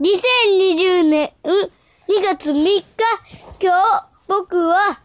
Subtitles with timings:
[0.00, 2.84] 2020年2月3日、
[3.60, 5.00] 今日僕は、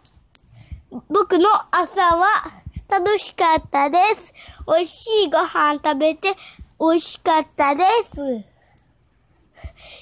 [1.09, 2.27] 僕の朝は
[2.88, 4.31] 楽しかったです。
[4.67, 6.35] 美味しいご飯食べて
[6.79, 8.43] 美味しかったです。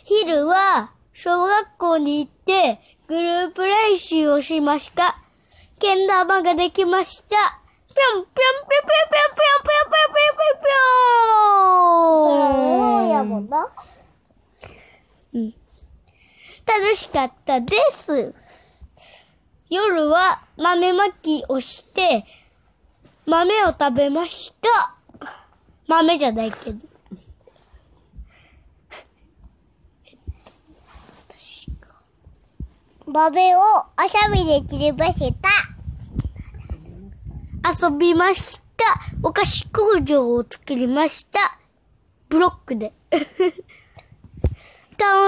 [0.03, 5.15] 昼は小学校に行ってグループ練習をしました。
[5.79, 7.37] けん玉ができました。
[7.87, 10.61] ぴょんぴょんぴょんぴょんぴょんぴょんぴょんぴょんぴょんぴょん
[12.19, 13.69] ぴょんやもんな。
[15.33, 15.53] うん。
[16.65, 18.33] 楽しかったです。
[19.69, 22.25] 夜は豆まきをして、
[23.25, 24.95] 豆を食べました。
[25.87, 26.91] 豆じゃないけど。
[33.07, 35.49] 豆をおしゃべりで切りました。
[37.87, 38.85] 遊びました。
[39.23, 41.39] お菓子工場を作りました。
[42.29, 42.93] ブロックで。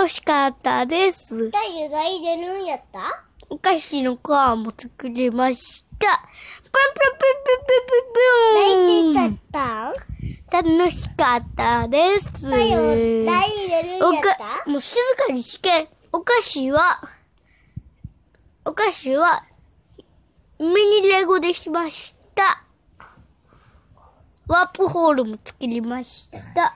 [0.03, 1.49] 楽しかったです。
[1.49, 3.23] 誰が入れるんやった？
[3.49, 4.17] お菓子の
[4.57, 6.07] も作りました。
[6.07, 6.19] パン
[6.73, 9.93] パンパンパンパンパンパン何でったん？
[10.75, 12.51] 楽しかったです。
[12.51, 14.35] 入れるんやおった？
[14.35, 16.81] か、もう静かにして、お菓子は、
[18.65, 19.41] お菓子は、
[20.59, 22.61] ミニレゴでしました。
[24.47, 26.73] ワープホールも作りました。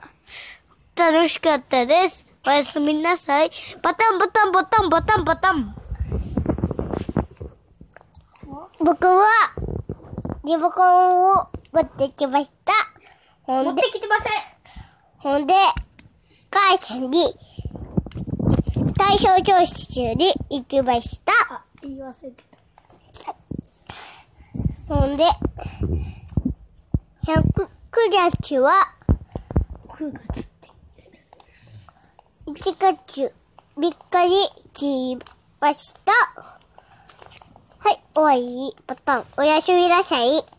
[0.96, 2.26] 楽しかったです。
[2.48, 3.50] おやすみなさい。
[3.82, 5.74] バタンバタンバタンバタンバタン。
[8.80, 9.28] 僕は、
[10.46, 11.34] リモコンを
[11.74, 12.72] 持ってきました。
[13.42, 14.32] ほんで、きてません。
[15.18, 15.52] ほんで、
[16.50, 17.34] 母さんに、
[18.96, 21.32] 体操教室に行きました。
[21.54, 22.44] あ、言い忘れて
[24.88, 25.24] ほんで、
[27.26, 28.70] 100クラスは、
[29.86, 29.94] た。
[29.96, 30.57] 9月
[32.58, 33.32] ピカチュウ、
[33.80, 34.30] びっくり
[34.74, 35.16] し
[35.60, 36.12] ました。
[37.78, 38.74] はい、終わり。
[38.84, 40.57] ボタン、おやすみなさい。